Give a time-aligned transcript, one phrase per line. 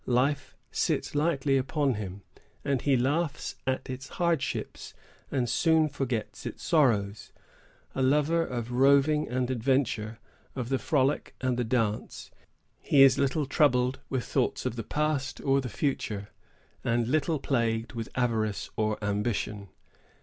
[0.07, 2.23] Life sits lightly upon him;
[2.79, 4.95] he laughs at its hardships,
[5.29, 7.31] and soon forgets its sorrows.
[7.93, 10.17] A lover of roving and adventure,
[10.55, 12.31] of the frolic and the dance,
[12.79, 16.29] he is little troubled with thoughts of the past or the future,
[16.83, 19.69] and little plagued with avarice or ambition.